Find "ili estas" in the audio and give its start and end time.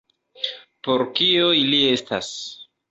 1.61-2.35